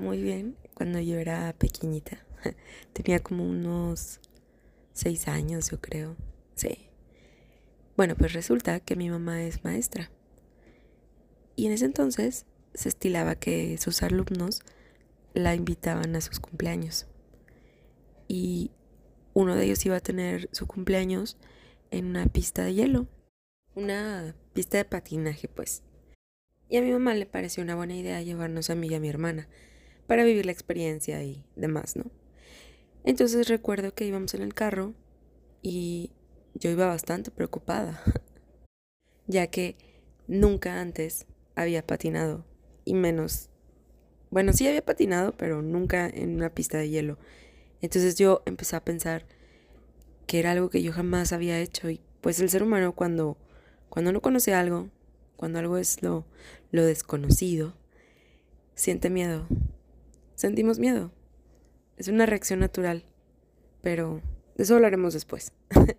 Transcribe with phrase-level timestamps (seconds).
[0.00, 2.24] muy bien cuando yo era pequeñita.
[2.92, 4.20] Tenía como unos
[4.92, 6.16] seis años, yo creo.
[6.54, 6.88] Sí.
[7.96, 10.10] Bueno, pues resulta que mi mamá es maestra.
[11.54, 14.62] Y en ese entonces se estilaba que sus alumnos
[15.34, 17.06] la invitaban a sus cumpleaños.
[18.26, 18.70] Y
[19.34, 21.36] uno de ellos iba a tener su cumpleaños
[21.90, 23.06] en una pista de hielo.
[23.74, 25.82] Una pista de patinaje, pues.
[26.68, 29.08] Y a mi mamá le pareció una buena idea llevarnos a mí y a mi
[29.08, 29.48] hermana
[30.10, 32.10] para vivir la experiencia y demás, ¿no?
[33.04, 34.92] Entonces recuerdo que íbamos en el carro
[35.62, 36.10] y
[36.54, 38.02] yo iba bastante preocupada,
[39.28, 39.76] ya que
[40.26, 42.44] nunca antes había patinado
[42.84, 43.50] y menos,
[44.30, 47.16] bueno, sí había patinado, pero nunca en una pista de hielo.
[47.80, 49.26] Entonces yo empecé a pensar
[50.26, 53.36] que era algo que yo jamás había hecho y pues el ser humano cuando
[53.88, 54.88] cuando no conoce algo,
[55.36, 56.26] cuando algo es lo,
[56.72, 57.74] lo desconocido,
[58.74, 59.46] siente miedo.
[60.40, 61.12] Sentimos miedo.
[61.98, 63.04] Es una reacción natural,
[63.82, 64.22] pero
[64.56, 65.52] de eso hablaremos después.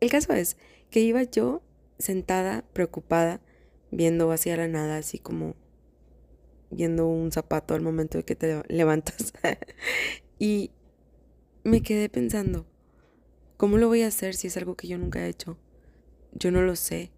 [0.00, 0.56] El caso es
[0.88, 1.64] que iba yo
[1.98, 3.40] sentada, preocupada,
[3.90, 5.56] viendo hacia la nada, así como
[6.70, 9.32] viendo un zapato al momento de que te levantas.
[10.38, 10.70] y
[11.64, 12.66] me quedé pensando,
[13.56, 15.58] ¿cómo lo voy a hacer si es algo que yo nunca he hecho?
[16.34, 17.10] Yo no lo sé.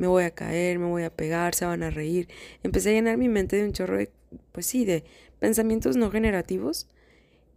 [0.00, 2.26] Me voy a caer, me voy a pegar, se van a reír.
[2.62, 4.10] Empecé a llenar mi mente de un chorro de,
[4.50, 5.04] pues sí, de
[5.40, 6.88] pensamientos no generativos.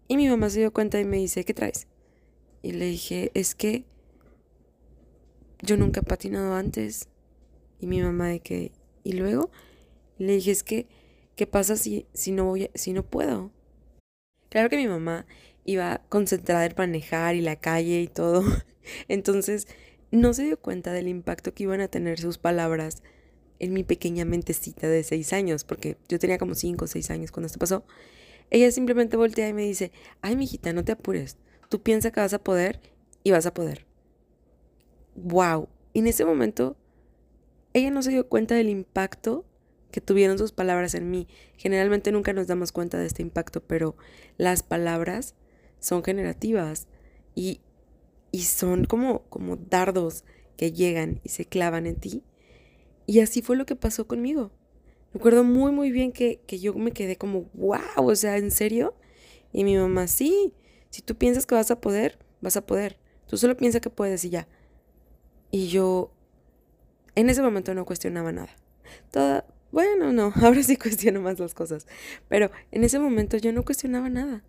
[0.09, 1.88] Y mi mamá se dio cuenta y me dice, ¿qué traes?
[2.61, 3.86] Y le dije, es que
[5.61, 7.08] yo nunca he patinado antes.
[7.80, 8.73] Y mi mamá de que,
[9.05, 9.49] ¿y luego?
[10.17, 10.88] le dije, es que,
[11.38, 13.52] ¿qué pasa si, si, no, voy si no puedo?
[14.49, 15.25] Claro que mi mamá
[15.64, 18.43] iba concentrada en manejar y la calle y todo.
[19.08, 19.65] Entonces
[20.17, 23.03] no se dio cuenta del impacto que iban a tener sus palabras
[23.59, 27.31] en mi pequeña mentecita de seis años, porque yo tenía como cinco o seis años
[27.31, 27.85] cuando esto pasó.
[28.49, 29.91] Ella simplemente voltea y me dice,
[30.21, 31.37] ay, mijita, no te apures,
[31.69, 32.79] tú piensas que vas a poder
[33.23, 33.85] y vas a poder.
[35.15, 35.69] ¡Wow!
[35.93, 36.75] en ese momento,
[37.73, 39.45] ella no se dio cuenta del impacto
[39.91, 41.27] que tuvieron sus palabras en mí.
[41.55, 43.95] Generalmente nunca nos damos cuenta de este impacto, pero
[44.37, 45.35] las palabras
[45.80, 46.87] son generativas
[47.35, 47.61] y
[48.33, 50.26] y son como, como dardos
[50.58, 52.23] que llegan y se clavan en ti.
[53.05, 54.52] Y así fue lo que pasó conmigo.
[55.14, 58.95] Recuerdo muy, muy bien que, que yo me quedé como, wow, o sea, ¿en serio?
[59.52, 60.52] Y mi mamá, sí,
[60.89, 62.98] si tú piensas que vas a poder, vas a poder.
[63.27, 64.48] Tú solo piensas que puedes y ya.
[65.52, 66.11] Y yo,
[67.14, 68.55] en ese momento no cuestionaba nada.
[69.11, 71.86] Toda, bueno, no, ahora sí cuestiono más las cosas.
[72.30, 74.43] Pero en ese momento yo no cuestionaba nada.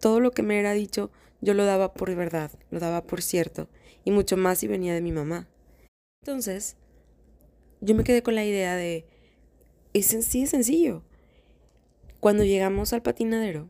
[0.00, 3.68] Todo lo que me era dicho yo lo daba por verdad, lo daba por cierto,
[4.04, 5.48] y mucho más si venía de mi mamá.
[6.22, 6.76] Entonces,
[7.80, 9.04] yo me quedé con la idea de,
[9.92, 11.02] es sí es sencillo.
[12.20, 13.68] Cuando llegamos al patinadero,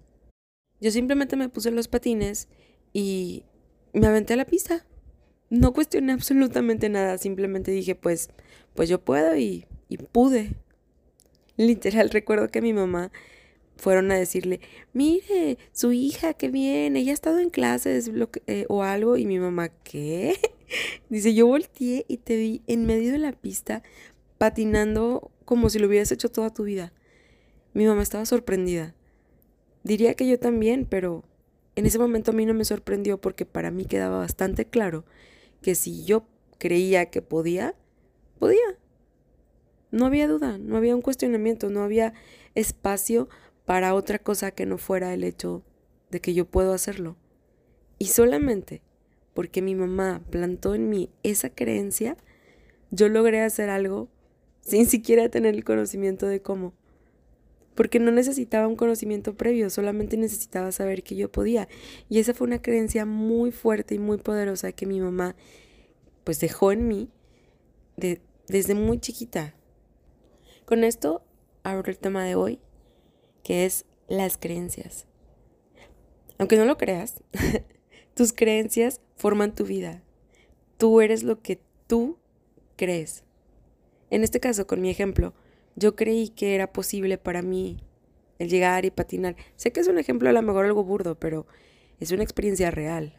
[0.81, 2.49] yo simplemente me puse los patines
[2.93, 3.44] y
[3.93, 4.87] me aventé a la pista.
[5.50, 8.31] No cuestioné absolutamente nada, simplemente dije, pues,
[8.75, 10.54] pues yo puedo y, y pude.
[11.56, 13.10] Literal, recuerdo que mi mamá
[13.77, 14.61] fueron a decirle,
[14.93, 18.11] mire, su hija, qué bien, ella ha estado en clases
[18.47, 20.37] eh, o algo, y mi mamá, ¿qué?
[21.09, 23.83] Dice, yo volteé y te vi en medio de la pista
[24.39, 26.93] patinando como si lo hubieras hecho toda tu vida.
[27.75, 28.95] Mi mamá estaba sorprendida.
[29.85, 31.25] Diría que yo también, pero
[31.77, 35.05] en ese momento a mí no me sorprendió porque para mí quedaba bastante claro
[35.63, 36.27] que si yo
[36.59, 37.75] creía que podía,
[38.39, 38.79] podía.
[39.91, 42.13] No había duda, no había un cuestionamiento, no había
[42.55, 43.29] espacio
[43.66, 45.62] para otra cosa que no fuera el hecho
[46.10, 47.16] de que yo puedo hacerlo.
[47.99, 48.82] Y solamente
[49.37, 52.16] porque mi mamá plantó en mí esa creencia,
[52.91, 54.09] yo logré hacer algo
[54.62, 56.72] sin siquiera tener el conocimiento de cómo.
[57.74, 61.69] Porque no necesitaba un conocimiento previo, solamente necesitaba saber que yo podía.
[62.09, 65.36] Y esa fue una creencia muy fuerte y muy poderosa que mi mamá
[66.24, 67.10] pues dejó en mí
[67.98, 69.54] de, desde muy chiquita.
[70.65, 71.22] Con esto
[71.62, 72.59] abro el tema de hoy
[73.47, 75.07] que es las creencias.
[76.37, 77.22] Aunque no lo creas,
[78.15, 80.03] tus creencias forman tu vida.
[80.78, 82.19] Tú eres lo que tú
[82.75, 83.22] crees.
[84.10, 85.33] En este caso, con mi ejemplo,
[85.77, 87.77] yo creí que era posible para mí
[88.41, 89.37] el llegar y patinar.
[89.54, 91.47] Sé que es un ejemplo a lo mejor algo burdo, pero
[92.01, 93.16] es una experiencia real.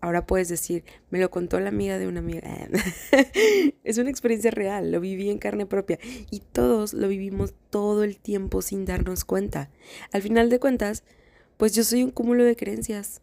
[0.00, 2.42] Ahora puedes decir, me lo contó la amiga de una amiga.
[3.84, 5.98] es una experiencia real, lo viví en carne propia
[6.30, 9.70] y todos lo vivimos todo el tiempo sin darnos cuenta.
[10.12, 11.02] Al final de cuentas,
[11.56, 13.22] pues yo soy un cúmulo de creencias.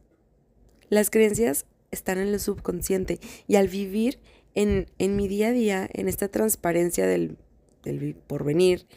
[0.90, 4.20] Las creencias están en lo subconsciente y al vivir
[4.56, 7.38] en, en mi día a día, en esta transparencia del,
[7.84, 8.88] del porvenir,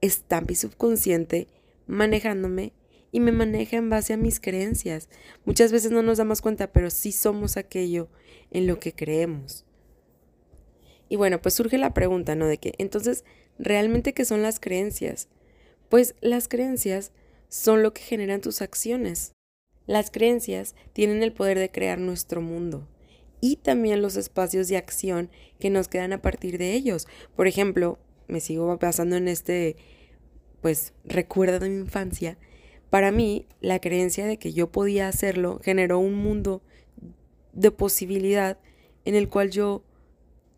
[0.00, 1.48] está mi subconsciente
[1.86, 2.72] manejándome
[3.16, 5.08] y me maneja en base a mis creencias.
[5.46, 8.10] Muchas veces no nos damos cuenta, pero sí somos aquello
[8.50, 9.64] en lo que creemos.
[11.08, 12.46] Y bueno, pues surge la pregunta, ¿no?
[12.46, 13.24] De que entonces,
[13.58, 15.30] ¿realmente qué son las creencias?
[15.88, 17.12] Pues las creencias
[17.48, 19.32] son lo que generan tus acciones.
[19.86, 22.86] Las creencias tienen el poder de crear nuestro mundo
[23.40, 27.08] y también los espacios de acción que nos quedan a partir de ellos.
[27.34, 27.98] Por ejemplo,
[28.28, 29.76] me sigo pasando en este,
[30.60, 32.36] pues, recuerdo de mi infancia.
[32.90, 36.62] Para mí, la creencia de que yo podía hacerlo generó un mundo
[37.52, 38.58] de posibilidad
[39.04, 39.82] en el cual yo,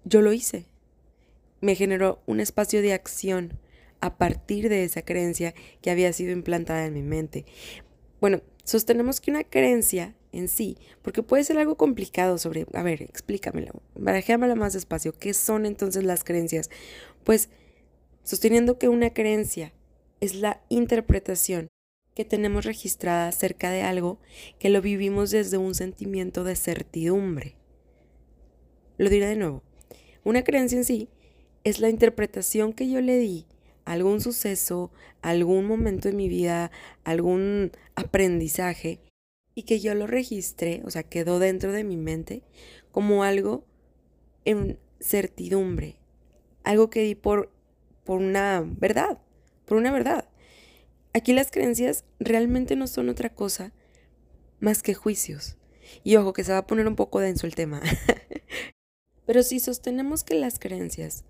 [0.05, 0.67] yo lo hice.
[1.61, 3.59] Me generó un espacio de acción
[4.01, 7.47] a partir de esa creencia que había sido implantada en mi mente.
[8.21, 13.03] Bueno, sostenemos que una creencia en sí, porque puede ser algo complicado sobre, a ver,
[13.03, 16.69] explícamelo, barajéamelo más despacio, ¿qué son entonces las creencias?
[17.25, 17.49] Pues
[18.23, 19.73] sosteniendo que una creencia
[20.21, 21.69] es la interpretación
[22.19, 24.19] que tenemos registrada acerca de algo
[24.59, 27.55] que lo vivimos desde un sentimiento de certidumbre.
[28.97, 29.63] Lo diré de nuevo.
[30.25, 31.09] Una creencia en sí
[31.63, 33.47] es la interpretación que yo le di
[33.85, 34.91] a algún suceso,
[35.23, 36.73] algún momento de mi vida,
[37.05, 38.99] algún aprendizaje
[39.55, 42.43] y que yo lo registré, o sea, quedó dentro de mi mente
[42.91, 43.65] como algo
[44.45, 46.01] en certidumbre,
[46.65, 47.53] algo que di por,
[48.03, 49.21] por una verdad,
[49.67, 50.29] por una verdad.
[51.19, 53.73] Aquí las creencias realmente no son otra cosa
[54.61, 55.57] más que juicios.
[56.05, 57.83] Y ojo, que se va a poner un poco denso el tema.
[59.27, 61.25] Pero si sostenemos que las creencias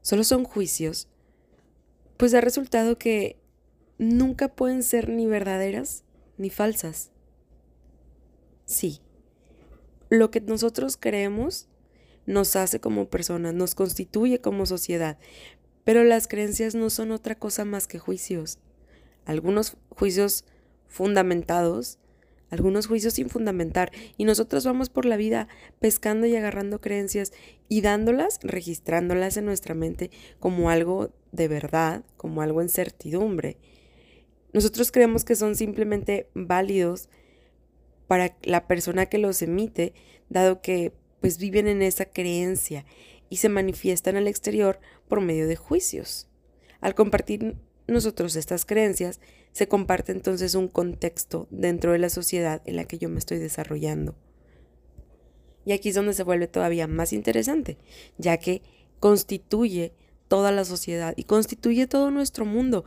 [0.00, 1.08] solo son juicios,
[2.16, 3.38] pues ha resultado que
[3.98, 6.04] nunca pueden ser ni verdaderas
[6.38, 7.10] ni falsas.
[8.64, 9.02] Sí.
[10.08, 11.68] Lo que nosotros creemos
[12.24, 15.18] nos hace como personas, nos constituye como sociedad,
[15.84, 18.58] pero las creencias no son otra cosa más que juicios.
[19.24, 20.44] Algunos juicios
[20.86, 21.98] fundamentados,
[22.50, 25.48] algunos juicios sin fundamentar, y nosotros vamos por la vida
[25.80, 27.32] pescando y agarrando creencias
[27.68, 33.56] y dándolas, registrándolas en nuestra mente como algo de verdad, como algo en certidumbre.
[34.52, 37.08] Nosotros creemos que son simplemente válidos
[38.06, 39.94] para la persona que los emite,
[40.28, 42.84] dado que pues viven en esa creencia
[43.28, 44.78] y se manifiestan al exterior
[45.08, 46.28] por medio de juicios.
[46.80, 49.20] Al compartir nosotros estas creencias,
[49.52, 53.38] se comparte entonces un contexto dentro de la sociedad en la que yo me estoy
[53.38, 54.14] desarrollando.
[55.64, 57.78] Y aquí es donde se vuelve todavía más interesante,
[58.18, 58.62] ya que
[59.00, 59.92] constituye
[60.28, 62.84] toda la sociedad y constituye todo nuestro mundo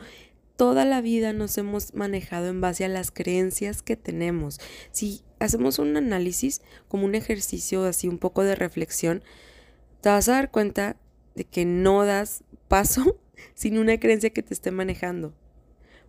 [0.58, 4.60] toda la vida nos hemos manejado en base a las creencias que tenemos.
[4.92, 9.24] Si hacemos un análisis como un ejercicio así un poco de reflexión,
[10.02, 10.98] te vas a dar cuenta
[11.36, 13.18] de que no das paso
[13.54, 15.34] sin una creencia que te esté manejando.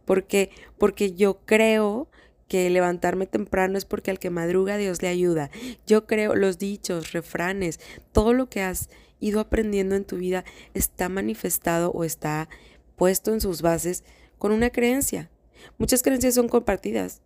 [0.05, 0.51] ¿Por qué?
[0.79, 2.09] Porque yo creo
[2.49, 5.51] que levantarme temprano es porque al que madruga Dios le ayuda.
[5.87, 7.79] Yo creo los dichos, refranes,
[8.13, 8.89] todo lo que has
[9.21, 10.45] ido aprendiendo en tu vida
[10.75, 12.49] está manifestado o está
[12.97, 14.05] puesto en sus bases
[14.39, 15.31] con una creencia.
[15.77, 17.21] Muchas creencias son compartidas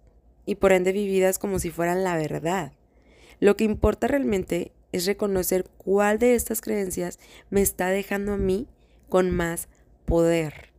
[0.44, 2.72] y por ende vividas como si fueran la verdad.
[3.40, 7.18] Lo que importa realmente es reconocer cuál de estas creencias
[7.50, 8.66] me está dejando a mí
[9.08, 9.68] con más
[10.04, 10.72] poder.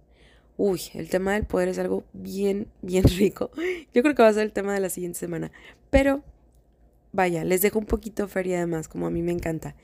[0.58, 3.52] Uy, el tema del poder es algo bien, bien rico.
[3.94, 5.52] Yo creo que va a ser el tema de la siguiente semana.
[5.90, 6.24] Pero,
[7.12, 9.76] vaya, les dejo un poquito feria además, como a mí me encanta.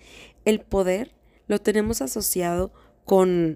[0.46, 1.16] El poder
[1.48, 2.72] lo tenemos asociado
[3.06, 3.56] con,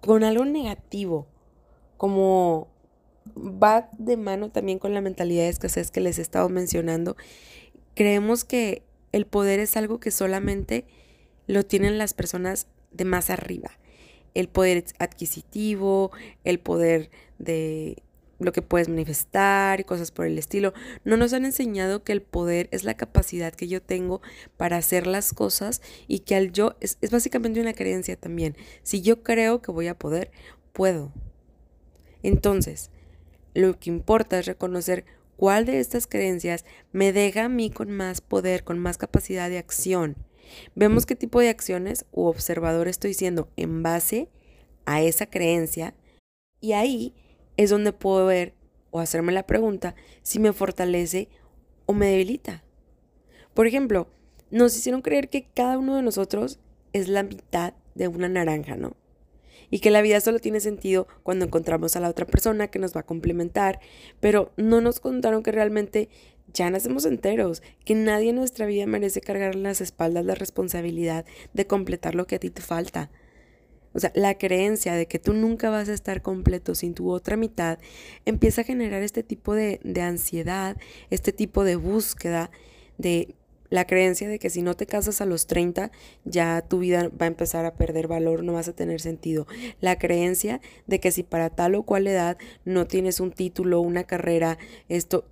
[0.00, 1.26] con algo negativo,
[1.96, 2.68] como
[3.36, 7.16] va de mano también con la mentalidad de escasez que les he estado mencionando,
[7.94, 10.86] creemos que el poder es algo que solamente
[11.46, 13.70] lo tienen las personas de más arriba.
[14.34, 16.12] El poder adquisitivo,
[16.44, 18.02] el poder de
[18.40, 20.72] lo que puedes manifestar y cosas por el estilo.
[21.04, 24.22] No nos han enseñado que el poder es la capacidad que yo tengo
[24.56, 28.56] para hacer las cosas y que al yo es, es básicamente una creencia también.
[28.82, 30.30] Si yo creo que voy a poder,
[30.72, 31.12] puedo.
[32.22, 32.90] Entonces,
[33.54, 35.04] lo que importa es reconocer
[35.36, 39.58] cuál de estas creencias me deja a mí con más poder, con más capacidad de
[39.58, 40.16] acción.
[40.74, 44.28] Vemos qué tipo de acciones u observador estoy siendo en base
[44.84, 45.94] a esa creencia
[46.60, 47.14] y ahí
[47.56, 48.54] es donde puedo ver
[48.90, 51.28] o hacerme la pregunta si me fortalece
[51.86, 52.62] o me debilita.
[53.54, 54.08] Por ejemplo,
[54.50, 56.58] nos hicieron creer que cada uno de nosotros
[56.92, 58.96] es la mitad de una naranja, ¿no?
[59.70, 62.94] Y que la vida solo tiene sentido cuando encontramos a la otra persona que nos
[62.94, 63.80] va a complementar,
[64.20, 66.08] pero no nos contaron que realmente
[66.52, 71.24] ya nacemos enteros, que nadie en nuestra vida merece cargar en las espaldas la responsabilidad
[71.52, 73.10] de completar lo que a ti te falta.
[73.92, 77.36] o sea, la creencia de que tú nunca vas a estar completo sin tu otra
[77.36, 77.78] mitad,
[78.24, 80.76] empieza a generar este tipo de, de ansiedad,
[81.10, 82.50] este tipo de búsqueda,
[82.98, 83.34] de
[83.70, 85.90] la creencia de que si no te casas a los 30,
[86.24, 89.46] ya tu vida va a empezar a perder valor, no vas a tener sentido.
[89.80, 94.04] La creencia de que si para tal o cual edad no tienes un título, una
[94.04, 94.58] carrera,
[94.88, 95.24] esto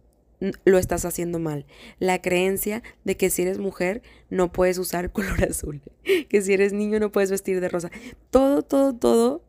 [0.65, 1.67] lo estás haciendo mal.
[1.99, 5.83] La creencia de que si eres mujer no puedes usar color azul,
[6.29, 7.91] que si eres niño no puedes vestir de rosa.
[8.31, 9.45] Todo, todo, todo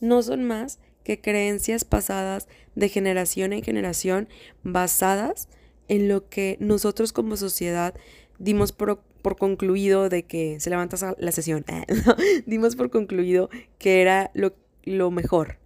[0.00, 4.28] no son más que creencias pasadas de generación en generación
[4.62, 5.48] basadas
[5.88, 7.94] en lo que nosotros como sociedad
[8.38, 9.02] dimos por,
[9.38, 11.64] concluido de que se levanta la sesión,
[12.46, 15.58] dimos por concluido que era lo, lo mejor.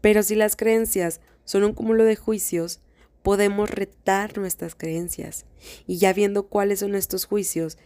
[0.00, 2.80] Pero si las creencias son un cúmulo de juicios,
[3.22, 5.46] podemos retar nuestras creencias.
[5.86, 7.78] Y ya viendo cuáles son estos juicios,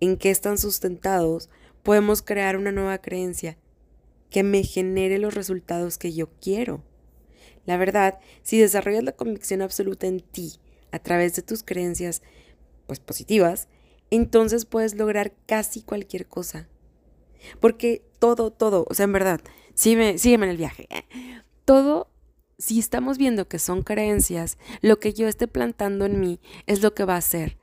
[0.00, 1.48] en qué están sustentados,
[1.82, 3.56] podemos crear una nueva creencia
[4.30, 6.82] que me genere los resultados que yo quiero.
[7.66, 10.54] La verdad, si desarrollas la convicción absoluta en ti
[10.90, 12.22] a través de tus creencias,
[12.86, 13.68] pues positivas,
[14.10, 16.68] entonces puedes lograr casi cualquier cosa.
[17.60, 19.40] Porque todo, todo, o sea, en verdad,
[19.74, 20.88] sígueme, sígueme en el viaje.
[21.64, 22.08] Todo,
[22.58, 26.94] si estamos viendo que son creencias, lo que yo esté plantando en mí es lo
[26.94, 27.56] que va a ser.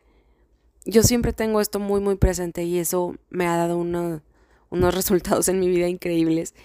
[0.86, 5.60] Yo siempre tengo esto muy, muy presente y eso me ha dado unos resultados en
[5.60, 6.56] mi vida increíbles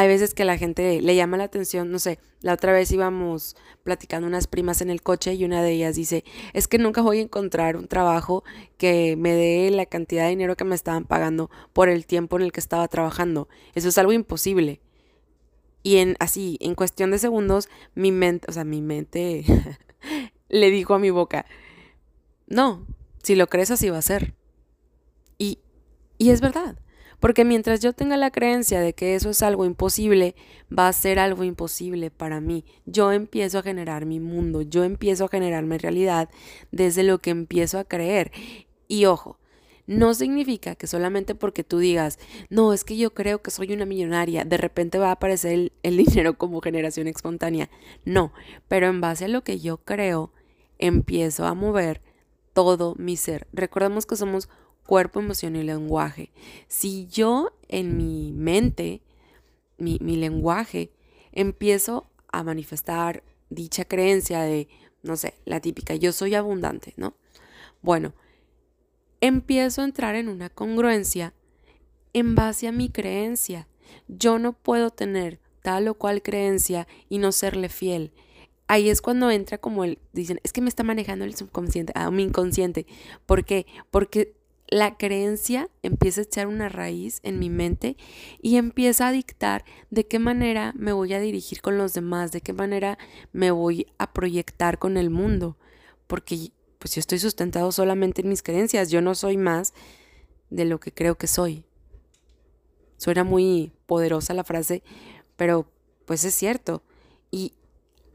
[0.00, 3.54] hay veces que la gente le llama la atención, no sé, la otra vez íbamos
[3.82, 7.18] platicando unas primas en el coche y una de ellas dice, es que nunca voy
[7.18, 8.42] a encontrar un trabajo
[8.78, 12.44] que me dé la cantidad de dinero que me estaban pagando por el tiempo en
[12.44, 13.50] el que estaba trabajando.
[13.74, 14.80] Eso es algo imposible.
[15.82, 19.44] Y en así, en cuestión de segundos, mi mente, o sea, mi mente
[20.48, 21.44] le dijo a mi boca,
[22.46, 22.86] no,
[23.22, 24.34] si lo crees así va a ser.
[25.36, 25.58] Y,
[26.16, 26.78] y es verdad.
[27.20, 30.34] Porque mientras yo tenga la creencia de que eso es algo imposible,
[30.76, 32.64] va a ser algo imposible para mí.
[32.86, 36.30] Yo empiezo a generar mi mundo, yo empiezo a generar mi realidad
[36.72, 38.32] desde lo que empiezo a creer.
[38.88, 39.38] Y ojo,
[39.86, 43.86] no significa que solamente porque tú digas, no, es que yo creo que soy una
[43.86, 47.68] millonaria, de repente va a aparecer el, el dinero como generación espontánea.
[48.04, 48.32] No,
[48.68, 50.32] pero en base a lo que yo creo,
[50.78, 52.00] empiezo a mover
[52.52, 53.46] todo mi ser.
[53.52, 54.48] Recordemos que somos
[54.90, 56.32] cuerpo, emoción y lenguaje.
[56.66, 59.02] Si yo en mi mente,
[59.78, 60.90] mi, lenguaje,
[61.30, 64.66] empiezo a manifestar dicha creencia de,
[65.04, 67.14] no sé, la típica, yo soy abundante, ¿no?
[67.82, 68.14] Bueno,
[69.20, 71.34] empiezo a entrar en una congruencia
[72.12, 73.68] en base a mi creencia.
[74.08, 78.10] Yo no puedo tener tal o cual creencia y no serle fiel.
[78.66, 82.10] Ahí es cuando entra como el, dicen, es que me está manejando el subconsciente, a
[82.10, 82.88] mi inconsciente.
[83.24, 83.66] ¿Por qué?
[83.92, 84.39] Porque
[84.70, 87.96] la creencia empieza a echar una raíz en mi mente
[88.40, 92.40] y empieza a dictar de qué manera me voy a dirigir con los demás, de
[92.40, 92.96] qué manera
[93.32, 95.58] me voy a proyectar con el mundo,
[96.06, 99.74] porque pues yo estoy sustentado solamente en mis creencias, yo no soy más
[100.50, 101.64] de lo que creo que soy.
[102.96, 104.84] Suena muy poderosa la frase,
[105.36, 105.68] pero
[106.04, 106.84] pues es cierto.
[107.30, 107.54] Y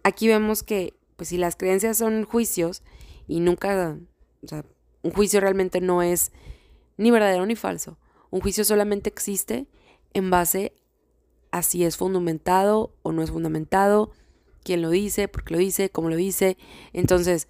[0.04, 2.82] aquí vemos que pues si las creencias son juicios
[3.28, 3.98] y nunca,
[4.44, 4.64] o sea,
[5.06, 6.32] un juicio realmente no es
[6.98, 8.00] ni verdadero ni falso.
[8.32, 9.68] Un juicio solamente existe
[10.14, 10.74] en base
[11.52, 14.12] a si es fundamentado o no es fundamentado,
[14.64, 16.58] quién lo dice, por qué lo dice, cómo lo dice.
[16.92, 17.48] Entonces,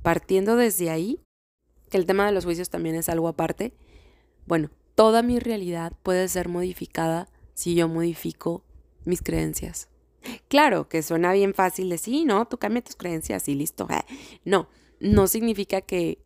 [0.00, 1.20] partiendo desde ahí,
[1.90, 3.74] que el tema de los juicios también es algo aparte,
[4.46, 8.64] bueno, toda mi realidad puede ser modificada si yo modifico
[9.04, 9.90] mis creencias.
[10.48, 13.86] Claro, que suena bien fácil decir, no, tú cambia tus creencias y listo.
[14.46, 16.23] No, no significa que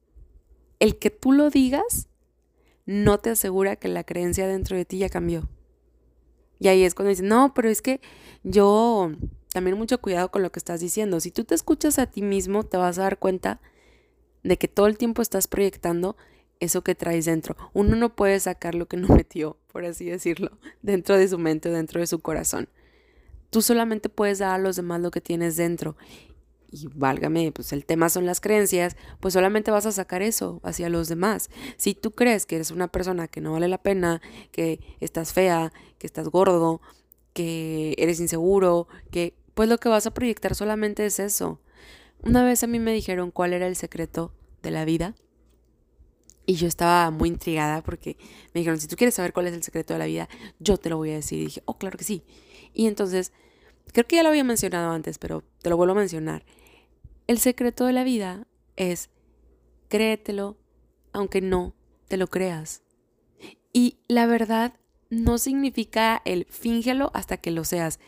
[0.80, 2.08] el que tú lo digas
[2.87, 5.49] no te asegura que la creencia dentro de ti ya cambió.
[6.58, 8.00] Y ahí es cuando dicen, no, pero es que
[8.42, 9.12] yo
[9.52, 11.20] también mucho cuidado con lo que estás diciendo.
[11.20, 13.61] Si tú te escuchas a ti mismo, te vas a dar cuenta
[14.42, 16.16] de que todo el tiempo estás proyectando
[16.61, 17.56] eso que traes dentro.
[17.73, 21.70] Uno no puede sacar lo que no metió, por así decirlo, dentro de su mente
[21.70, 22.68] dentro de su corazón.
[23.50, 25.97] Tú solamente puedes dar a los demás lo que tienes dentro
[26.71, 30.89] y válgame, pues el tema son las creencias, pues solamente vas a sacar eso hacia
[30.89, 31.51] los demás.
[31.77, 34.21] Si tú crees que eres una persona que no vale la pena,
[34.53, 36.81] que estás fea, que estás gordo,
[37.33, 41.61] que eres inseguro, que pues lo que vas a proyectar solamente es eso.
[42.23, 44.33] Una vez a mí me dijeron cuál era el secreto
[44.63, 45.15] de la vida
[46.49, 48.17] y yo estaba muy intrigada porque
[48.55, 50.89] me dijeron, si tú quieres saber cuál es el secreto de la vida, yo te
[50.89, 51.41] lo voy a decir.
[51.41, 52.23] Y dije, oh, claro que sí.
[52.73, 53.33] Y entonces,
[53.93, 56.47] creo que ya lo había mencionado antes, pero te lo vuelvo a mencionar.
[57.28, 59.11] El secreto de la vida es
[59.88, 60.56] créetelo
[61.12, 61.75] aunque no
[62.08, 62.82] te lo creas.
[63.70, 64.73] Y la verdad
[65.11, 68.00] no significa el fíngelo hasta que lo seas.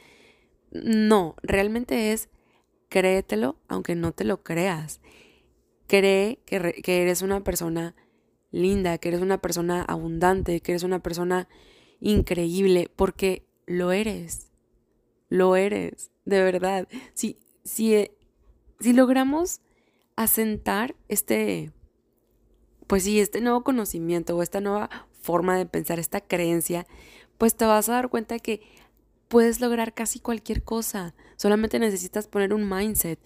[0.70, 2.30] No, realmente es
[2.88, 5.02] créetelo aunque no te lo creas.
[5.86, 7.94] Cree que, que eres una persona
[8.50, 11.46] linda, que eres una persona abundante, que eres una persona
[12.00, 14.50] increíble, porque lo eres.
[15.28, 16.88] Lo eres, de verdad.
[17.12, 18.16] Si, si, eh,
[18.80, 19.60] si logramos
[20.16, 21.72] asentar este,
[22.86, 26.86] pues sí, este nuevo conocimiento o esta nueva forma de pensar, esta creencia,
[27.38, 28.62] pues te vas a dar cuenta que
[29.28, 31.14] puedes lograr casi cualquier cosa.
[31.36, 33.20] Solamente necesitas poner un mindset.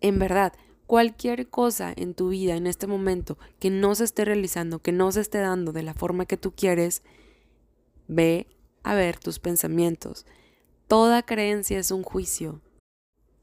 [0.00, 0.52] En verdad,
[0.86, 5.10] cualquier cosa en tu vida en este momento que no se esté realizando, que no
[5.10, 7.02] se esté dando de la forma que tú quieres,
[8.08, 8.46] ve
[8.82, 10.26] a ver tus pensamientos.
[10.86, 12.60] Toda creencia es un juicio.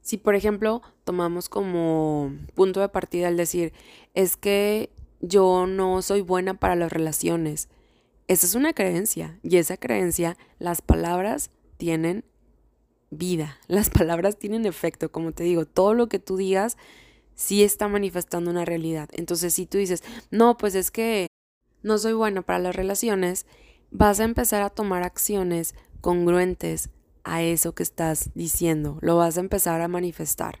[0.06, 3.72] Si por ejemplo tomamos como punto de partida el decir,
[4.14, 4.88] es que
[5.20, 7.68] yo no soy buena para las relaciones,
[8.28, 12.24] esa es una creencia y esa creencia, las palabras tienen
[13.10, 16.76] vida, las palabras tienen efecto, como te digo, todo lo que tú digas
[17.34, 19.08] sí está manifestando una realidad.
[19.12, 21.26] Entonces, si tú dices, no, pues es que
[21.82, 23.44] no soy bueno para las relaciones,
[23.90, 26.90] vas a empezar a tomar acciones congruentes
[27.26, 30.60] a eso que estás diciendo, lo vas a empezar a manifestar.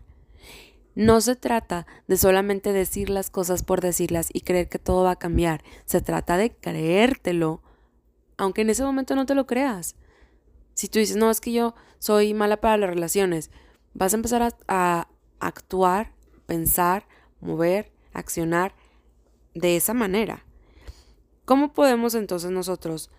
[0.96, 5.12] No se trata de solamente decir las cosas por decirlas y creer que todo va
[5.12, 7.62] a cambiar, se trata de creértelo,
[8.36, 9.94] aunque en ese momento no te lo creas.
[10.74, 13.50] Si tú dices, no, es que yo soy mala para las relaciones,
[13.94, 15.08] vas a empezar a,
[15.38, 16.12] actuar,
[16.46, 17.06] pensar,
[17.40, 18.74] mover, accionar
[19.54, 20.44] de esa manera.
[21.44, 23.10] ¿Cómo podemos entonces nosotros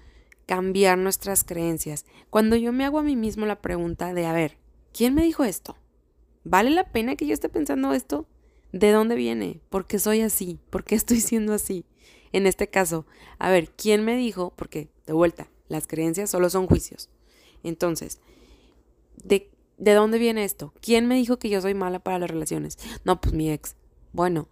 [0.48, 2.06] cambiar nuestras creencias?
[2.32, 4.58] Cuando yo me hago a mí mismo la pregunta de, a ver,
[4.92, 5.78] ¿quién me dijo esto?
[6.44, 8.26] ¿Vale la pena que yo esté pensando esto?
[8.72, 9.62] ¿De dónde viene?
[9.70, 10.60] ¿Por qué soy así?
[10.72, 11.86] ¿Por qué estoy siendo así?
[12.32, 13.06] En este caso,
[13.38, 14.54] a ver, ¿quién me dijo?
[14.56, 17.10] Porque, de vuelta, las creencias solo son juicios.
[17.64, 18.20] Entonces,
[19.24, 20.74] ¿de, ¿de dónde viene esto?
[20.82, 22.78] ¿Quién me dijo que yo soy mala para las relaciones?
[23.04, 23.76] No, pues mi ex.
[24.14, 24.48] Bueno,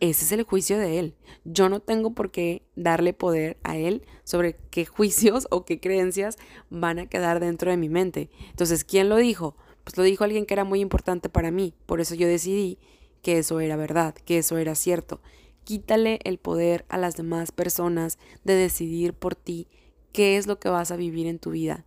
[0.00, 1.14] ese es el juicio de él.
[1.44, 6.36] Yo no tengo por qué darle poder a él sobre qué juicios o qué creencias
[6.70, 8.30] van a quedar dentro de mi mente.
[8.50, 9.56] Entonces, ¿quién lo dijo?
[9.84, 11.74] Pues lo dijo alguien que era muy importante para mí.
[11.86, 12.78] Por eso yo decidí
[13.22, 15.20] que eso era verdad, que eso era cierto.
[15.64, 19.66] Quítale el poder a las demás personas de decidir por ti
[20.12, 21.84] qué es lo que vas a vivir en tu vida.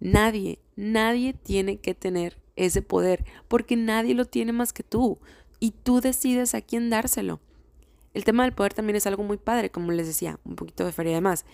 [0.00, 5.18] Nadie, nadie tiene que tener ese poder porque nadie lo tiene más que tú
[5.60, 7.40] y tú decides a quién dárselo.
[8.14, 10.92] El tema del poder también es algo muy padre, como les decía, un poquito de
[10.92, 11.44] feria además.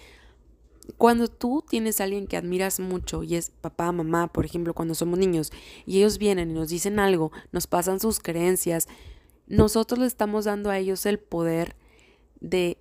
[0.99, 4.95] Cuando tú tienes a alguien que admiras mucho y es papá, mamá, por ejemplo, cuando
[4.95, 5.51] somos niños
[5.87, 8.87] y ellos vienen y nos dicen algo, nos pasan sus creencias,
[9.47, 11.77] nosotros le estamos dando a ellos el poder
[12.41, 12.79] de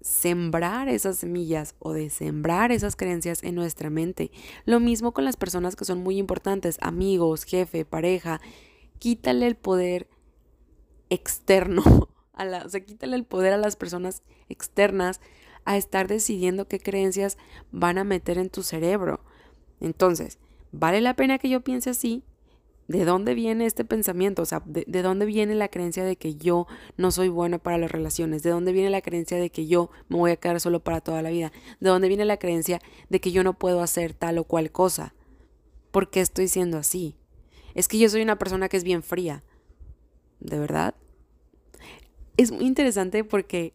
[0.00, 4.30] sembrar esas semillas o de sembrar esas creencias en nuestra mente.
[4.64, 8.40] Lo mismo con las personas que son muy importantes, amigos, jefe, pareja.
[8.98, 10.08] Quítale el poder
[11.10, 15.20] externo, a o sea, quítale el poder a las personas externas
[15.64, 17.36] a estar decidiendo qué creencias
[17.72, 19.20] van a meter en tu cerebro.
[19.80, 20.38] Entonces,
[20.72, 22.24] ¿vale la pena que yo piense así?
[22.86, 24.40] ¿De dónde viene este pensamiento?
[24.40, 26.66] O sea, de, dónde viene la creencia de que yo
[26.96, 28.42] no soy buena para las relaciones?
[28.42, 31.20] ¿De dónde viene la creencia de que yo me voy a quedar solo para toda
[31.20, 31.52] la vida?
[31.80, 35.14] ¿De dónde viene la creencia de que yo no puedo hacer tal o cual cosa?
[35.90, 37.18] ¿Por qué estoy siendo así?
[37.74, 39.44] Es que yo soy una persona que es bien fría.
[40.40, 40.94] ¿De verdad?
[42.36, 43.74] Es muy interesante porque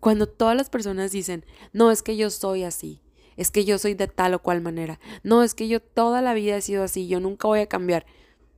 [0.00, 3.00] cuando todas las personas dicen, no, es que yo soy así,
[3.36, 5.00] es que yo soy de tal o cual manera.
[5.22, 8.06] No, es que yo toda la vida he sido así, yo nunca voy a cambiar.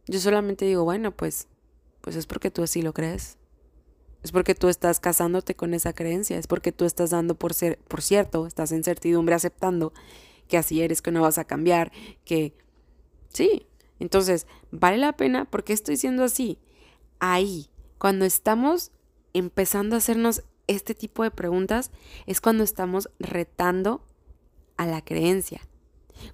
[0.07, 1.49] Yo solamente digo, bueno, pues
[2.07, 3.37] pues es porque tú así lo crees.
[4.23, 7.79] Es porque tú estás casándote con esa creencia, es porque tú estás dando por ser
[7.89, 9.93] por cierto, estás en certidumbre aceptando
[10.47, 11.91] que así eres, que no vas a cambiar,
[12.25, 12.55] que
[13.29, 13.67] sí.
[13.99, 15.47] Entonces, ¿vale la pena?
[15.47, 16.59] porque estoy siendo así?
[17.19, 18.93] Ahí, cuando estamos
[19.33, 21.91] empezando a hacernos este tipo de preguntas,
[22.27, 24.03] es cuando estamos retando
[24.77, 25.61] a la creencia.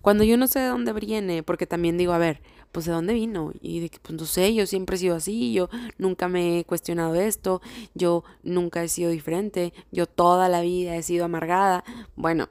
[0.00, 2.40] Cuando yo no sé de dónde viene, porque también digo, a ver,
[2.70, 5.52] pues de dónde vino y de que pues no sé, yo siempre he sido así,
[5.52, 5.68] yo
[5.98, 7.60] nunca me he cuestionado esto,
[7.94, 11.84] yo nunca he sido diferente, yo toda la vida he sido amargada.
[12.16, 12.48] Bueno,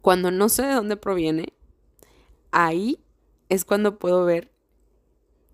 [0.00, 1.52] cuando no sé de dónde proviene,
[2.52, 3.00] ahí
[3.48, 4.51] es cuando puedo ver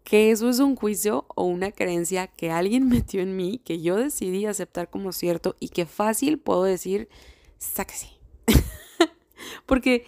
[0.09, 3.97] que eso es un juicio o una creencia que alguien metió en mí, que yo
[3.97, 7.11] decidí aceptar como cierto y que fácil puedo decir,
[7.59, 8.09] sáquese
[9.66, 10.07] porque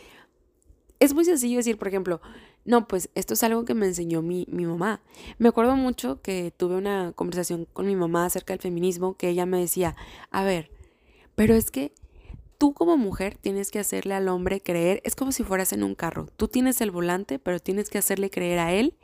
[1.01, 2.23] es muy sencillo decir, por ejemplo,
[2.65, 5.03] no, pues esto es algo que me enseñó mi, mi, mamá.
[5.37, 9.45] Me acuerdo mucho que tuve una conversación con mi mamá acerca del feminismo, que ella
[9.45, 9.97] me decía,
[10.31, 10.71] a ver,
[11.35, 11.93] pero es que
[12.61, 15.95] tú como mujer tienes que hacerle al hombre creer, es como si fueras en un
[15.95, 16.27] carro.
[16.37, 18.99] Tú tienes el volante, pero tienes que hacerle creer a él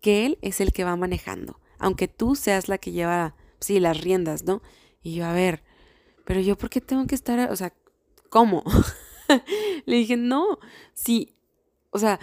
[0.00, 4.00] que él es el que va manejando, aunque tú seas la que lleva, sí, las
[4.00, 4.62] riendas, ¿no?
[5.02, 5.62] Y yo, a ver,
[6.24, 7.74] pero yo, ¿por qué tengo que estar, o sea,
[8.30, 8.64] ¿cómo?
[9.84, 10.58] Le dije, no,
[10.94, 11.34] sí,
[11.90, 12.18] o sea,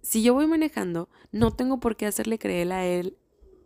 [0.00, 3.18] si yo voy manejando, no tengo por qué hacerle creer a él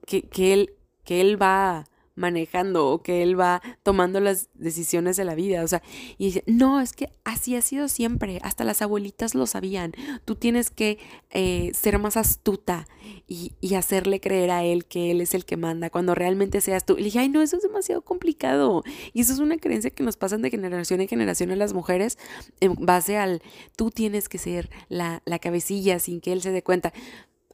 [0.06, 1.84] que, que él, que él va
[2.14, 5.64] manejando o que él va tomando las decisiones de la vida.
[5.64, 5.82] O sea,
[6.18, 9.92] y dice, no, es que así ha sido siempre, hasta las abuelitas lo sabían.
[10.24, 10.98] Tú tienes que
[11.30, 12.86] eh, ser más astuta
[13.26, 16.84] y, y, hacerle creer a él que él es el que manda, cuando realmente seas
[16.84, 16.94] tú.
[16.94, 18.82] Y le dije, ay, no, eso es demasiado complicado.
[19.12, 22.18] Y eso es una creencia que nos pasan de generación en generación a las mujeres
[22.60, 23.42] en base al,
[23.76, 26.92] tú tienes que ser la, la cabecilla sin que él se dé cuenta.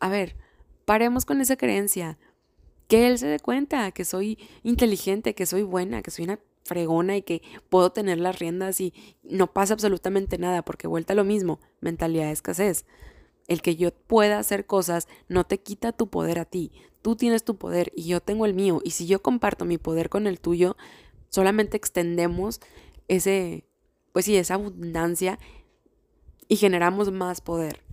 [0.00, 0.36] A ver,
[0.84, 2.18] paremos con esa creencia
[2.90, 7.16] que él se dé cuenta que soy inteligente, que soy buena, que soy una fregona
[7.16, 11.22] y que puedo tener las riendas y no pasa absolutamente nada, porque vuelta a lo
[11.22, 12.84] mismo, mentalidad de escasez.
[13.46, 16.72] El que yo pueda hacer cosas no te quita tu poder a ti.
[17.00, 18.80] Tú tienes tu poder y yo tengo el mío.
[18.82, 20.76] Y si yo comparto mi poder con el tuyo,
[21.28, 22.60] solamente extendemos
[23.06, 23.68] ese,
[24.12, 25.38] pues sí, esa abundancia
[26.48, 27.84] y generamos más poder.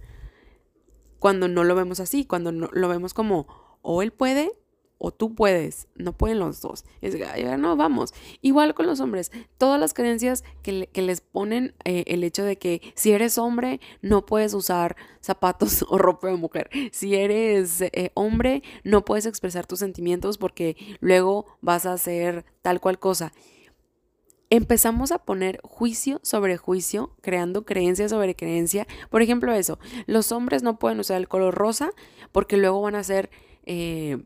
[1.19, 3.45] Cuando no lo vemos así, cuando no, lo vemos como
[3.83, 4.51] o él puede
[4.97, 6.85] o tú puedes, no pueden los dos.
[7.01, 8.13] Es ya no, vamos.
[8.41, 12.81] Igual con los hombres, todas las creencias que, les ponen eh, el hecho de que
[12.95, 16.69] si eres hombre no puedes usar zapatos o ropa de mujer.
[16.91, 22.79] Si eres eh, hombre no puedes expresar tus sentimientos porque luego vas a hacer tal
[22.79, 23.33] cual cosa.
[24.49, 28.87] Empezamos a poner juicio sobre juicio, creando creencia sobre creencia.
[29.09, 31.91] Por ejemplo, eso, los hombres no pueden usar el color rosa
[32.31, 33.29] porque luego van a ser...
[33.65, 34.23] Eh,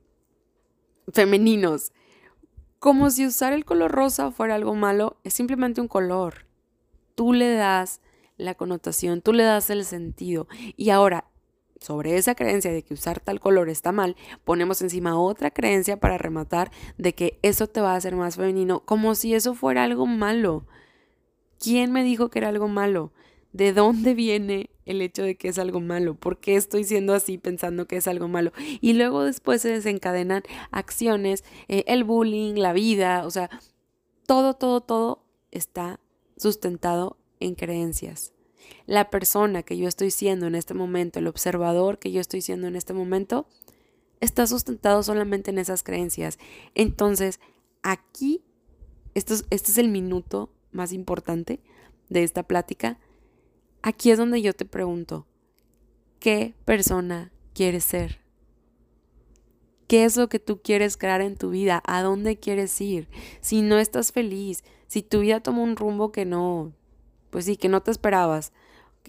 [1.11, 1.91] femeninos.
[2.79, 6.45] Como si usar el color rosa fuera algo malo, es simplemente un color.
[7.15, 8.01] Tú le das
[8.37, 10.47] la connotación, tú le das el sentido.
[10.77, 11.25] Y ahora,
[11.79, 16.17] sobre esa creencia de que usar tal color está mal, ponemos encima otra creencia para
[16.17, 20.07] rematar de que eso te va a hacer más femenino, como si eso fuera algo
[20.07, 20.65] malo.
[21.59, 23.11] ¿Quién me dijo que era algo malo?
[23.53, 26.15] ¿De dónde viene el hecho de que es algo malo?
[26.15, 28.51] ¿Por qué estoy siendo así pensando que es algo malo?
[28.79, 33.49] Y luego después se desencadenan acciones, eh, el bullying, la vida, o sea,
[34.25, 35.99] todo, todo, todo está
[36.37, 38.33] sustentado en creencias.
[38.85, 42.67] La persona que yo estoy siendo en este momento, el observador que yo estoy siendo
[42.67, 43.47] en este momento,
[44.21, 46.39] está sustentado solamente en esas creencias.
[46.73, 47.41] Entonces,
[47.81, 48.43] aquí,
[49.13, 51.59] esto este es el minuto más importante
[52.09, 52.97] de esta plática
[53.81, 55.25] Aquí es donde yo te pregunto,
[56.19, 58.21] ¿qué persona quieres ser?
[59.87, 61.81] ¿Qué es lo que tú quieres crear en tu vida?
[61.85, 63.09] ¿A dónde quieres ir?
[63.41, 66.73] Si no estás feliz, si tu vida toma un rumbo que no,
[67.29, 68.53] pues sí, que no te esperabas,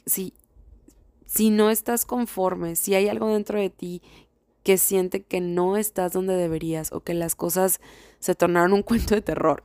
[0.06, 0.32] si,
[1.26, 4.02] si no estás conforme, si hay algo dentro de ti
[4.62, 7.80] que siente que no estás donde deberías o que las cosas
[8.20, 9.64] se tornaron un cuento de terror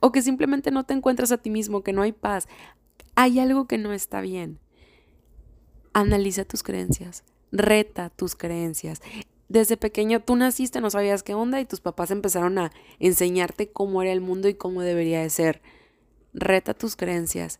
[0.00, 2.48] o que simplemente no te encuentras a ti mismo, que no hay paz,
[3.20, 4.60] hay algo que no está bien.
[5.92, 9.02] Analiza tus creencias, reta tus creencias.
[9.48, 14.02] Desde pequeño tú naciste, no sabías qué onda y tus papás empezaron a enseñarte cómo
[14.02, 15.62] era el mundo y cómo debería de ser.
[16.32, 17.58] Reta tus creencias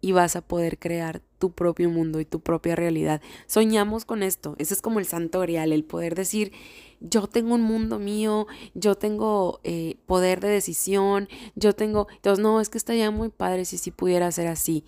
[0.00, 3.20] y vas a poder crear tu propio mundo y tu propia realidad.
[3.46, 6.52] Soñamos con esto, ese es como el santo grial, el poder decir,
[7.00, 12.60] yo tengo un mundo mío, yo tengo eh, poder de decisión, yo tengo, entonces no,
[12.60, 14.84] es que estaría muy padre si sí pudiera ser así.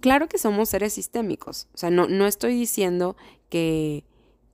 [0.00, 3.16] Claro que somos seres sistémicos, o sea, no, no estoy diciendo
[3.48, 4.04] que,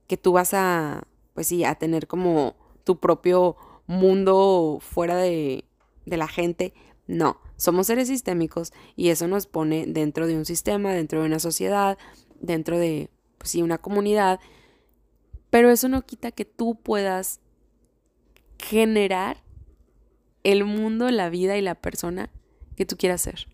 [0.07, 5.63] que tú vas a, pues sí, a tener como tu propio mundo fuera de,
[6.05, 6.73] de la gente,
[7.07, 11.39] no, somos seres sistémicos y eso nos pone dentro de un sistema, dentro de una
[11.39, 11.97] sociedad,
[12.39, 14.39] dentro de, pues sí, una comunidad,
[15.49, 17.39] pero eso no quita que tú puedas
[18.59, 19.43] generar
[20.43, 22.29] el mundo, la vida y la persona
[22.75, 23.47] que tú quieras ser.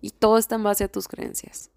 [0.00, 1.70] Y todo está en base a tus creencias.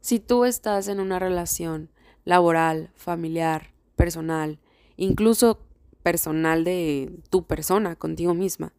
[0.00, 1.90] Si tú estás en una relación
[2.24, 4.58] laboral, familiar, personal,
[4.96, 5.60] incluso
[6.02, 8.72] personal de tu persona, contigo misma,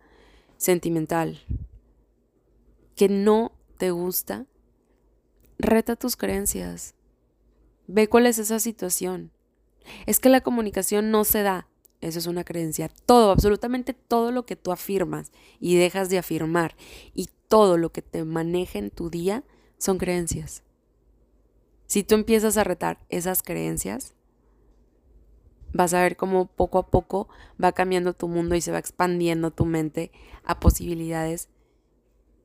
[0.63, 1.41] sentimental,
[2.95, 4.45] que no te gusta,
[5.58, 6.95] reta tus creencias.
[7.88, 9.32] Ve cuál es esa situación.
[10.06, 11.67] Es que la comunicación no se da.
[11.99, 12.89] Eso es una creencia.
[13.06, 16.76] Todo, absolutamente todo lo que tú afirmas y dejas de afirmar
[17.13, 19.43] y todo lo que te maneja en tu día
[19.78, 20.63] son creencias.
[21.88, 24.13] Si tú empiezas a retar esas creencias,
[25.74, 27.28] vas a ver cómo poco a poco
[27.62, 30.12] va cambiando tu mundo y se va expandiendo tu mente
[30.44, 31.50] a posibilidades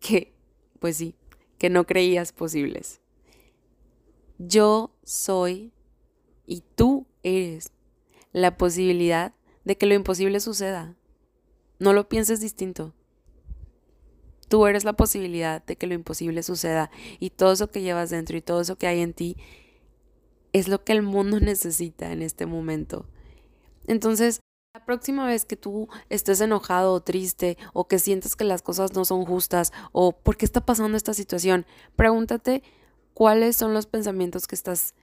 [0.01, 0.35] que
[0.81, 1.15] pues sí,
[1.59, 3.01] que no creías posibles.
[4.39, 5.73] Yo soy
[6.47, 7.73] y tú eres
[8.33, 10.97] la posibilidad de que lo imposible suceda.
[11.79, 12.95] No lo pienses distinto.
[14.49, 18.37] Tú eres la posibilidad de que lo imposible suceda y todo eso que llevas dentro
[18.37, 19.37] y todo eso que hay en ti
[20.53, 23.07] es lo que el mundo necesita en este momento.
[23.89, 24.41] Entonces,
[24.75, 28.93] la próxima vez que tú estés enojado o triste o que sientes que las cosas
[28.93, 32.63] no son justas o por qué está pasando esta situación, pregúntate
[33.15, 34.95] cuáles son los pensamientos que estás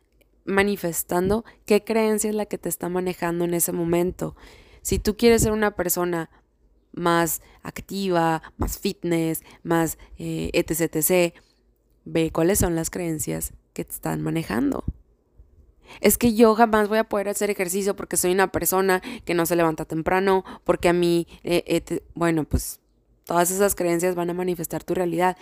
[0.45, 4.35] manifestando, qué creencia es la que te está manejando en ese momento.
[4.83, 6.29] Si tú quieres ser una persona
[6.93, 11.33] más activa, más fitness, más eh, etc,
[12.05, 14.85] ve cuáles son las creencias que te están manejando.
[16.01, 19.45] Es que yo jamás voy a poder hacer ejercicio porque soy una persona que no
[19.45, 22.79] se levanta temprano, porque a mí, eh, bueno, pues
[23.25, 25.37] todas esas creencias van a manifestar tu realidad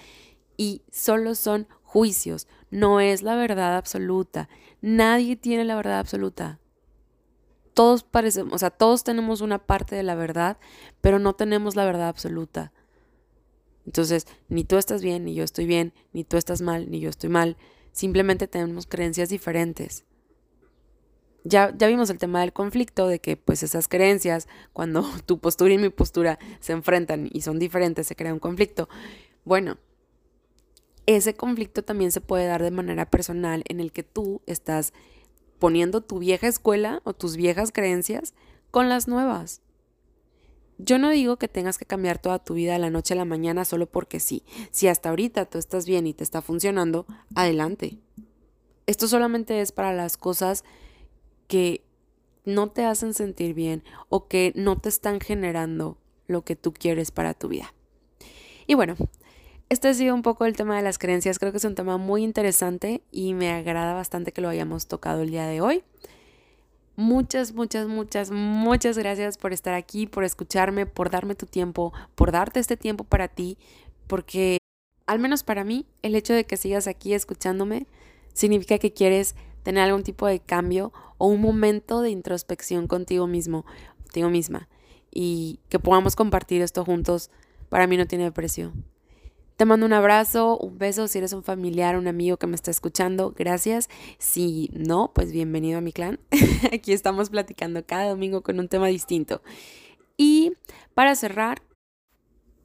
[0.58, 4.50] y solo son juicios, no es la verdad absoluta.
[4.82, 6.60] Nadie tiene la verdad absoluta.
[7.74, 10.58] Todos parecemos, o sea, todos tenemos una parte de la verdad,
[11.02, 12.72] pero no tenemos la verdad absoluta.
[13.86, 17.10] Entonces, ni tú estás bien, ni yo estoy bien, ni tú estás mal, ni yo
[17.10, 17.58] estoy mal.
[17.92, 20.06] Simplemente tenemos creencias diferentes.
[21.44, 25.74] Ya, ya vimos el tema del conflicto, de que pues esas creencias, cuando tu postura
[25.74, 28.88] y mi postura se enfrentan y son diferentes, se crea un conflicto.
[29.44, 29.78] Bueno,
[31.06, 34.94] ese conflicto también se puede dar de manera personal en el que tú estás
[35.60, 38.34] poniendo tu vieja escuela o tus viejas creencias
[38.72, 39.62] con las nuevas.
[40.78, 43.26] Yo no digo que tengas que cambiar toda tu vida de la noche a la
[43.26, 44.44] mañana solo porque sí.
[44.72, 48.00] Si hasta ahorita tú estás bien y te está funcionando, adelante.
[48.88, 50.64] Esto solamente es para las cosas
[51.48, 51.84] que
[52.46, 57.12] no te hacen sentir bien o que no te están generando lo que tú quieres
[57.12, 57.74] para tu vida.
[58.68, 58.96] Y bueno,
[59.70, 61.40] este ha sido un poco el tema de las creencias.
[61.40, 65.22] Creo que es un tema muy interesante y me agrada bastante que lo hayamos tocado
[65.22, 65.84] el día de hoy.
[66.96, 72.32] Muchas, muchas, muchas, muchas gracias por estar aquí, por escucharme, por darme tu tiempo, por
[72.32, 73.58] darte este tiempo para ti,
[74.06, 74.60] porque
[75.08, 77.88] al menos para mí el hecho de que sigas aquí escuchándome
[78.34, 83.66] significa que quieres tener algún tipo de cambio o un momento de introspección contigo mismo,
[84.04, 84.70] contigo misma,
[85.12, 87.32] y que podamos compartir esto juntos,
[87.70, 88.74] para mí no tiene precio.
[89.56, 92.72] Te mando un abrazo, un beso si eres un familiar, un amigo que me está
[92.72, 93.88] escuchando, gracias.
[94.18, 96.20] Si no, pues bienvenido a mi clan.
[96.74, 99.44] Aquí estamos platicando cada domingo con un tema distinto.
[100.18, 100.54] Y
[100.96, 101.62] para cerrar,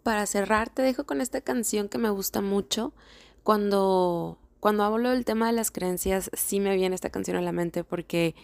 [0.03, 2.95] para cerrar te dejo con esta canción que me gusta mucho.
[3.43, 7.53] Cuando cuando hablo del tema de las creencias, sí me viene esta canción a la
[7.53, 8.35] mente porque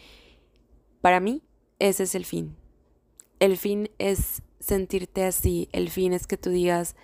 [1.00, 1.42] para mí
[1.78, 2.56] ese es el fin.
[3.40, 6.96] El fin es sentirte así, el fin es que tú digas,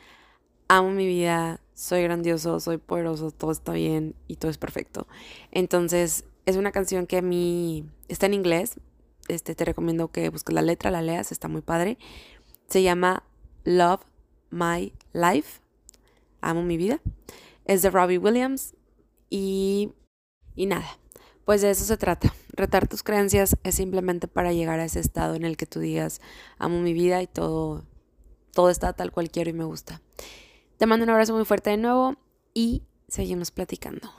[0.69, 5.07] amo mi vida, soy grandioso, soy poderoso, todo está bien y todo es perfecto.
[5.51, 8.79] Entonces, es una canción que a mí está en inglés.
[9.29, 11.99] Este, te recomiendo que busques la letra, la leas, está muy padre.
[12.69, 13.25] Se llama
[13.65, 14.03] Love
[14.51, 15.61] My Life.
[16.41, 17.01] Amo mi vida.
[17.65, 18.75] Es de Robbie Williams.
[19.31, 19.93] Y,
[20.55, 20.99] y nada,
[21.45, 22.35] pues de eso se trata.
[22.53, 26.21] Retar tus creencias es simplemente para llegar a ese estado en el que tú digas,
[26.59, 27.85] amo mi vida y todo,
[28.53, 30.03] todo está tal cual quiero y me gusta.
[30.77, 32.17] Te mando un abrazo muy fuerte de nuevo
[32.53, 34.11] y seguimos platicando.